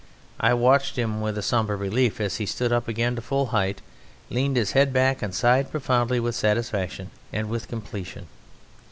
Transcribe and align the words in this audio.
I 0.39 0.55
watched 0.55 0.95
him 0.95 1.21
with 1.21 1.37
a 1.37 1.43
sombre 1.43 1.75
relief 1.75 2.19
as 2.19 2.37
he 2.37 2.47
stood 2.47 2.71
up 2.73 2.87
again 2.87 3.15
to 3.17 3.21
full 3.21 3.45
height, 3.53 3.81
leaned 4.31 4.57
his 4.57 4.71
head 4.71 4.91
back, 4.91 5.21
and 5.21 5.31
sighed 5.31 5.69
profoundly 5.69 6.19
with 6.19 6.33
satisfaction 6.33 7.11
and 7.31 7.49
with 7.49 7.67
completion. 7.67 8.25